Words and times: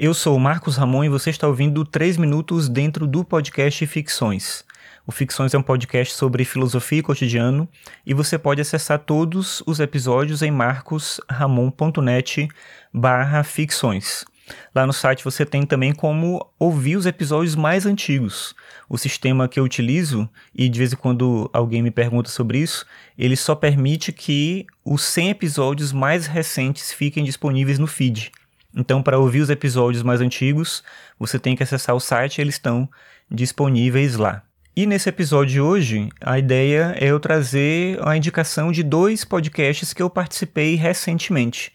Eu 0.00 0.14
sou 0.14 0.36
o 0.36 0.38
Marcos 0.38 0.76
Ramon 0.76 1.02
e 1.02 1.08
você 1.08 1.28
está 1.28 1.48
ouvindo 1.48 1.84
3 1.84 2.18
minutos 2.18 2.68
dentro 2.68 3.04
do 3.04 3.24
podcast 3.24 3.84
Ficções. 3.84 4.64
O 5.04 5.10
Ficções 5.10 5.52
é 5.54 5.58
um 5.58 5.62
podcast 5.62 6.14
sobre 6.14 6.44
filosofia 6.44 7.00
e 7.00 7.02
cotidiano 7.02 7.68
e 8.06 8.14
você 8.14 8.38
pode 8.38 8.60
acessar 8.60 9.00
todos 9.00 9.60
os 9.66 9.80
episódios 9.80 10.40
em 10.40 10.52
marcosramon.net 10.52 12.48
barra 12.94 13.42
ficções. 13.42 14.24
Lá 14.72 14.86
no 14.86 14.92
site 14.92 15.24
você 15.24 15.44
tem 15.44 15.66
também 15.66 15.92
como 15.92 16.48
ouvir 16.60 16.94
os 16.94 17.04
episódios 17.04 17.56
mais 17.56 17.84
antigos. 17.84 18.54
O 18.88 18.96
sistema 18.96 19.48
que 19.48 19.58
eu 19.58 19.64
utilizo, 19.64 20.30
e 20.54 20.68
de 20.68 20.78
vez 20.78 20.92
em 20.92 20.96
quando 20.96 21.50
alguém 21.52 21.82
me 21.82 21.90
pergunta 21.90 22.30
sobre 22.30 22.58
isso, 22.58 22.86
ele 23.18 23.34
só 23.34 23.56
permite 23.56 24.12
que 24.12 24.64
os 24.84 25.02
100 25.02 25.30
episódios 25.30 25.92
mais 25.92 26.28
recentes 26.28 26.92
fiquem 26.92 27.24
disponíveis 27.24 27.80
no 27.80 27.88
feed. 27.88 28.30
Então, 28.74 29.02
para 29.02 29.18
ouvir 29.18 29.40
os 29.40 29.50
episódios 29.50 30.02
mais 30.02 30.20
antigos, 30.20 30.82
você 31.18 31.38
tem 31.38 31.56
que 31.56 31.62
acessar 31.62 31.94
o 31.94 32.00
site, 32.00 32.40
eles 32.40 32.54
estão 32.54 32.88
disponíveis 33.30 34.16
lá. 34.16 34.42
E 34.76 34.86
nesse 34.86 35.08
episódio 35.08 35.54
de 35.54 35.60
hoje, 35.60 36.08
a 36.20 36.38
ideia 36.38 36.94
é 37.00 37.06
eu 37.06 37.18
trazer 37.18 37.98
a 38.06 38.16
indicação 38.16 38.70
de 38.70 38.82
dois 38.82 39.24
podcasts 39.24 39.92
que 39.92 40.00
eu 40.00 40.08
participei 40.08 40.76
recentemente. 40.76 41.72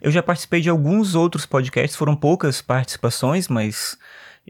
Eu 0.00 0.10
já 0.10 0.22
participei 0.22 0.60
de 0.60 0.70
alguns 0.70 1.14
outros 1.14 1.44
podcasts, 1.44 1.96
foram 1.96 2.16
poucas 2.16 2.62
participações, 2.62 3.48
mas 3.48 3.98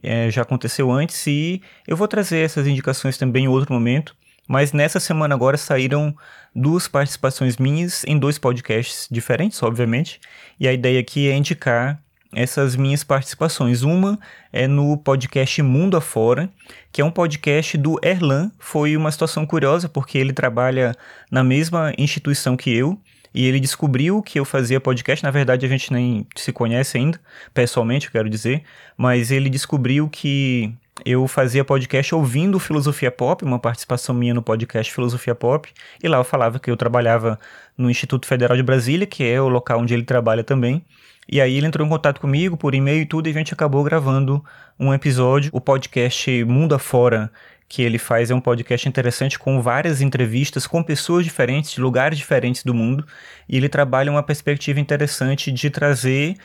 é, 0.02 0.30
já 0.30 0.42
aconteceu 0.42 0.90
antes, 0.92 1.26
e 1.26 1.62
eu 1.86 1.96
vou 1.96 2.06
trazer 2.06 2.38
essas 2.38 2.66
indicações 2.66 3.18
também 3.18 3.46
em 3.46 3.48
outro 3.48 3.72
momento. 3.72 4.14
Mas 4.46 4.72
nessa 4.72 5.00
semana 5.00 5.34
agora 5.34 5.56
saíram 5.56 6.14
duas 6.54 6.88
participações 6.88 7.56
minhas 7.56 8.04
em 8.04 8.18
dois 8.18 8.38
podcasts 8.38 9.08
diferentes, 9.10 9.62
obviamente, 9.62 10.20
e 10.58 10.68
a 10.68 10.72
ideia 10.72 11.00
aqui 11.00 11.28
é 11.28 11.36
indicar 11.36 12.00
essas 12.32 12.76
minhas 12.76 13.02
participações. 13.02 13.82
Uma 13.82 14.18
é 14.52 14.66
no 14.66 14.96
podcast 14.98 15.62
Mundo 15.62 15.96
Afora, 15.96 16.50
que 16.92 17.00
é 17.00 17.04
um 17.04 17.10
podcast 17.10 17.76
do 17.78 17.98
Erlan. 18.02 18.50
Foi 18.58 18.96
uma 18.96 19.10
situação 19.10 19.46
curiosa, 19.46 19.88
porque 19.88 20.18
ele 20.18 20.32
trabalha 20.32 20.94
na 21.30 21.42
mesma 21.42 21.92
instituição 21.96 22.56
que 22.56 22.70
eu, 22.70 22.98
e 23.34 23.44
ele 23.44 23.60
descobriu 23.60 24.22
que 24.22 24.38
eu 24.38 24.44
fazia 24.44 24.80
podcast. 24.80 25.22
Na 25.22 25.30
verdade, 25.30 25.66
a 25.66 25.68
gente 25.68 25.92
nem 25.92 26.26
se 26.34 26.52
conhece 26.52 26.96
ainda, 26.96 27.20
pessoalmente, 27.52 28.06
eu 28.06 28.12
quero 28.12 28.30
dizer. 28.30 28.62
Mas 28.96 29.30
ele 29.30 29.50
descobriu 29.50 30.08
que 30.08 30.72
eu 31.06 31.28
fazia 31.28 31.64
podcast 31.64 32.12
ouvindo 32.16 32.58
Filosofia 32.58 33.12
Pop, 33.12 33.44
uma 33.44 33.60
participação 33.60 34.12
minha 34.12 34.34
no 34.34 34.42
podcast 34.42 34.92
Filosofia 34.92 35.36
Pop. 35.36 35.72
E 36.02 36.08
lá 36.08 36.18
eu 36.18 36.24
falava 36.24 36.58
que 36.58 36.68
eu 36.68 36.76
trabalhava 36.76 37.38
no 37.78 37.88
Instituto 37.88 38.26
Federal 38.26 38.56
de 38.56 38.62
Brasília, 38.64 39.06
que 39.06 39.22
é 39.22 39.40
o 39.40 39.46
local 39.46 39.78
onde 39.78 39.94
ele 39.94 40.02
trabalha 40.02 40.42
também. 40.42 40.84
E 41.28 41.40
aí 41.40 41.56
ele 41.56 41.66
entrou 41.68 41.86
em 41.86 41.88
contato 41.90 42.20
comigo 42.20 42.56
por 42.56 42.74
e-mail 42.74 43.02
e 43.02 43.06
tudo, 43.06 43.28
e 43.28 43.30
a 43.30 43.32
gente 43.32 43.54
acabou 43.54 43.84
gravando 43.84 44.44
um 44.80 44.92
episódio, 44.92 45.48
o 45.52 45.60
podcast 45.60 46.44
Mundo 46.44 46.74
Afora, 46.74 47.30
que 47.68 47.82
ele 47.82 47.98
faz 47.98 48.32
é 48.32 48.34
um 48.34 48.40
podcast 48.40 48.88
interessante 48.88 49.38
com 49.38 49.62
várias 49.62 50.00
entrevistas 50.00 50.66
com 50.66 50.82
pessoas 50.82 51.24
diferentes, 51.24 51.70
de 51.70 51.80
lugares 51.80 52.18
diferentes 52.18 52.64
do 52.64 52.74
mundo, 52.74 53.06
e 53.48 53.56
ele 53.56 53.68
trabalha 53.68 54.10
uma 54.10 54.24
perspectiva 54.24 54.80
interessante 54.80 55.52
de 55.52 55.70
trazer 55.70 56.36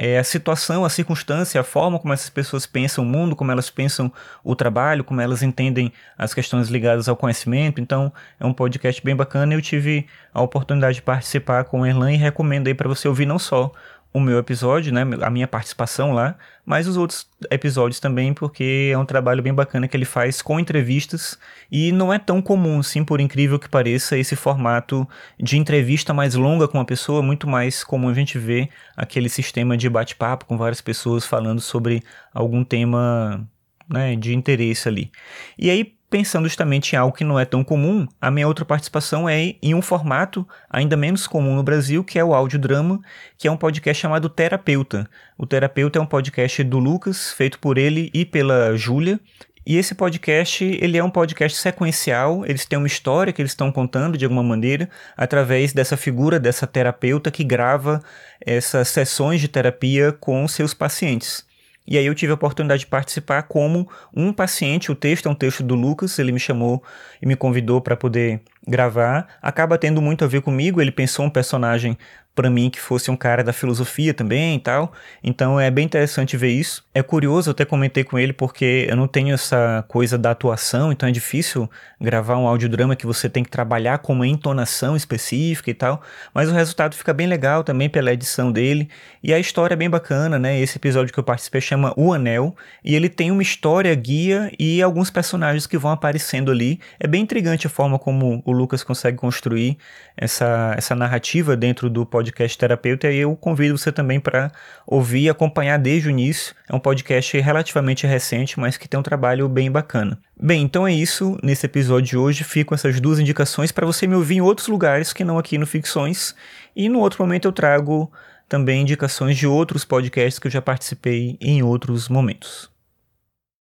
é, 0.00 0.16
a 0.16 0.22
situação, 0.22 0.84
a 0.84 0.88
circunstância, 0.88 1.60
a 1.60 1.64
forma 1.64 1.98
como 1.98 2.14
essas 2.14 2.30
pessoas 2.30 2.64
pensam 2.64 3.02
o 3.02 3.06
mundo, 3.06 3.34
como 3.34 3.50
elas 3.50 3.68
pensam 3.68 4.12
o 4.44 4.54
trabalho, 4.54 5.02
como 5.02 5.20
elas 5.20 5.42
entendem 5.42 5.92
as 6.16 6.32
questões 6.32 6.68
ligadas 6.68 7.08
ao 7.08 7.16
conhecimento. 7.16 7.80
Então, 7.80 8.12
é 8.38 8.46
um 8.46 8.52
podcast 8.52 9.02
bem 9.04 9.16
bacana. 9.16 9.54
Eu 9.54 9.60
tive 9.60 10.06
a 10.32 10.40
oportunidade 10.40 10.96
de 10.96 11.02
participar 11.02 11.64
com 11.64 11.80
o 11.80 11.86
Erlan 11.86 12.12
e 12.12 12.16
recomendo 12.16 12.68
aí 12.68 12.74
para 12.74 12.88
você 12.88 13.08
ouvir 13.08 13.26
não 13.26 13.40
só 13.40 13.72
o 14.12 14.20
meu 14.20 14.38
episódio, 14.38 14.92
né, 14.92 15.02
a 15.22 15.30
minha 15.30 15.46
participação 15.46 16.12
lá, 16.12 16.36
mas 16.64 16.86
os 16.86 16.96
outros 16.96 17.26
episódios 17.50 18.00
também, 18.00 18.32
porque 18.32 18.90
é 18.92 18.98
um 18.98 19.04
trabalho 19.04 19.42
bem 19.42 19.52
bacana 19.52 19.86
que 19.86 19.96
ele 19.96 20.04
faz 20.04 20.40
com 20.40 20.58
entrevistas 20.58 21.38
e 21.70 21.92
não 21.92 22.12
é 22.12 22.18
tão 22.18 22.40
comum, 22.40 22.82
sim, 22.82 23.04
por 23.04 23.20
incrível 23.20 23.58
que 23.58 23.68
pareça, 23.68 24.16
esse 24.16 24.34
formato 24.34 25.06
de 25.38 25.58
entrevista 25.58 26.14
mais 26.14 26.34
longa 26.34 26.66
com 26.66 26.78
uma 26.78 26.84
pessoa, 26.84 27.22
muito 27.22 27.46
mais 27.46 27.84
comum 27.84 28.08
a 28.08 28.14
gente 28.14 28.38
ver 28.38 28.70
aquele 28.96 29.28
sistema 29.28 29.76
de 29.76 29.88
bate-papo 29.88 30.46
com 30.46 30.56
várias 30.56 30.80
pessoas 30.80 31.26
falando 31.26 31.60
sobre 31.60 32.02
algum 32.32 32.64
tema 32.64 33.46
né, 33.88 34.16
de 34.16 34.34
interesse 34.34 34.88
ali. 34.88 35.10
E 35.58 35.70
aí, 35.70 35.97
Pensando 36.10 36.48
justamente 36.48 36.94
em 36.94 36.96
algo 36.96 37.14
que 37.14 37.22
não 37.22 37.38
é 37.38 37.44
tão 37.44 37.62
comum, 37.62 38.06
a 38.18 38.30
minha 38.30 38.48
outra 38.48 38.64
participação 38.64 39.28
é 39.28 39.56
em 39.60 39.74
um 39.74 39.82
formato 39.82 40.48
ainda 40.70 40.96
menos 40.96 41.26
comum 41.26 41.54
no 41.54 41.62
Brasil, 41.62 42.02
que 42.02 42.18
é 42.18 42.24
o 42.24 42.32
audiodrama, 42.32 42.98
que 43.36 43.46
é 43.46 43.50
um 43.50 43.58
podcast 43.58 44.00
chamado 44.00 44.30
Terapeuta. 44.30 45.08
O 45.36 45.46
Terapeuta 45.46 45.98
é 45.98 46.02
um 46.02 46.06
podcast 46.06 46.64
do 46.64 46.78
Lucas, 46.78 47.30
feito 47.32 47.58
por 47.58 47.76
ele 47.76 48.10
e 48.14 48.24
pela 48.24 48.74
Júlia, 48.74 49.20
e 49.68 49.76
esse 49.76 49.94
podcast, 49.94 50.64
ele 50.64 50.96
é 50.96 51.04
um 51.04 51.10
podcast 51.10 51.58
sequencial, 51.58 52.42
eles 52.46 52.64
têm 52.64 52.78
uma 52.78 52.86
história 52.86 53.34
que 53.34 53.42
eles 53.42 53.52
estão 53.52 53.70
contando 53.70 54.16
de 54.16 54.24
alguma 54.24 54.42
maneira, 54.42 54.88
através 55.14 55.74
dessa 55.74 55.94
figura 55.94 56.40
dessa 56.40 56.66
terapeuta 56.66 57.30
que 57.30 57.44
grava 57.44 58.02
essas 58.40 58.88
sessões 58.88 59.42
de 59.42 59.48
terapia 59.48 60.10
com 60.10 60.48
seus 60.48 60.72
pacientes. 60.72 61.47
E 61.90 61.96
aí 61.96 62.04
eu 62.04 62.14
tive 62.14 62.32
a 62.32 62.34
oportunidade 62.34 62.80
de 62.80 62.86
participar 62.86 63.44
como 63.44 63.88
um 64.14 64.30
paciente. 64.30 64.92
O 64.92 64.94
texto 64.94 65.26
é 65.26 65.32
um 65.32 65.34
texto 65.34 65.62
do 65.62 65.74
Lucas, 65.74 66.18
ele 66.18 66.30
me 66.30 66.38
chamou 66.38 66.82
e 67.20 67.26
me 67.26 67.34
convidou 67.34 67.80
para 67.80 67.96
poder 67.96 68.42
gravar. 68.66 69.26
Acaba 69.40 69.78
tendo 69.78 70.02
muito 70.02 70.22
a 70.22 70.28
ver 70.28 70.42
comigo. 70.42 70.82
Ele 70.82 70.92
pensou 70.92 71.24
um 71.24 71.30
personagem 71.30 71.96
para 72.38 72.48
mim 72.48 72.70
que 72.70 72.80
fosse 72.80 73.10
um 73.10 73.16
cara 73.16 73.42
da 73.42 73.52
filosofia 73.52 74.14
também 74.14 74.54
e 74.54 74.60
tal. 74.60 74.92
Então 75.24 75.58
é 75.58 75.68
bem 75.72 75.84
interessante 75.84 76.36
ver 76.36 76.50
isso. 76.50 76.84
É 76.94 77.02
curioso, 77.02 77.50
eu 77.50 77.52
até 77.52 77.64
comentei 77.64 78.04
com 78.04 78.16
ele 78.16 78.32
porque 78.32 78.86
eu 78.88 78.94
não 78.94 79.08
tenho 79.08 79.34
essa 79.34 79.84
coisa 79.88 80.16
da 80.16 80.30
atuação, 80.30 80.92
então 80.92 81.08
é 81.08 81.10
difícil 81.10 81.68
gravar 82.00 82.36
um 82.38 82.46
audiodrama 82.46 82.94
que 82.94 83.06
você 83.06 83.28
tem 83.28 83.42
que 83.42 83.50
trabalhar 83.50 83.98
com 83.98 84.12
uma 84.12 84.26
entonação 84.26 84.94
específica 84.94 85.68
e 85.68 85.74
tal, 85.74 86.00
mas 86.32 86.48
o 86.48 86.54
resultado 86.54 86.94
fica 86.94 87.12
bem 87.12 87.26
legal 87.26 87.64
também 87.64 87.90
pela 87.90 88.12
edição 88.12 88.52
dele 88.52 88.88
e 89.20 89.34
a 89.34 89.38
história 89.40 89.74
é 89.74 89.76
bem 89.76 89.90
bacana, 89.90 90.38
né? 90.38 90.60
Esse 90.60 90.78
episódio 90.78 91.12
que 91.12 91.18
eu 91.18 91.24
participei 91.24 91.60
chama 91.60 91.92
O 91.96 92.12
Anel 92.12 92.54
e 92.84 92.94
ele 92.94 93.08
tem 93.08 93.32
uma 93.32 93.42
história 93.42 93.92
guia 93.96 94.52
e 94.56 94.80
alguns 94.80 95.10
personagens 95.10 95.66
que 95.66 95.76
vão 95.76 95.90
aparecendo 95.90 96.52
ali. 96.52 96.78
É 97.00 97.08
bem 97.08 97.22
intrigante 97.22 97.66
a 97.66 97.70
forma 97.70 97.98
como 97.98 98.40
o 98.44 98.52
Lucas 98.52 98.84
consegue 98.84 99.16
construir 99.16 99.76
essa, 100.16 100.74
essa 100.76 100.94
narrativa 100.94 101.56
dentro 101.56 101.90
do 101.90 102.06
podcast 102.06 102.27
podcast 102.28 102.58
Terapeuta, 102.58 103.10
e 103.10 103.18
eu 103.18 103.34
convido 103.34 103.76
você 103.76 103.90
também 103.90 104.20
para 104.20 104.52
ouvir 104.86 105.22
e 105.22 105.28
acompanhar 105.28 105.78
desde 105.78 106.08
o 106.08 106.10
início. 106.10 106.54
É 106.68 106.74
um 106.74 106.78
podcast 106.78 107.38
relativamente 107.40 108.06
recente, 108.06 108.60
mas 108.60 108.76
que 108.76 108.86
tem 108.86 109.00
um 109.00 109.02
trabalho 109.02 109.48
bem 109.48 109.70
bacana. 109.70 110.18
Bem, 110.40 110.62
então 110.62 110.86
é 110.86 110.92
isso. 110.92 111.38
Nesse 111.42 111.66
episódio 111.66 112.10
de 112.10 112.16
hoje, 112.16 112.44
fico 112.44 112.74
essas 112.74 113.00
duas 113.00 113.18
indicações 113.18 113.72
para 113.72 113.86
você 113.86 114.06
me 114.06 114.14
ouvir 114.14 114.36
em 114.36 114.40
outros 114.40 114.68
lugares 114.68 115.12
que 115.12 115.24
não 115.24 115.38
aqui 115.38 115.56
no 115.56 115.66
Ficções. 115.66 116.34
E 116.76 116.88
no 116.88 117.00
outro 117.00 117.22
momento 117.22 117.48
eu 117.48 117.52
trago 117.52 118.10
também 118.48 118.82
indicações 118.82 119.36
de 119.36 119.46
outros 119.46 119.84
podcasts 119.84 120.38
que 120.38 120.46
eu 120.46 120.50
já 120.50 120.62
participei 120.62 121.36
em 121.40 121.62
outros 121.62 122.08
momentos. 122.08 122.70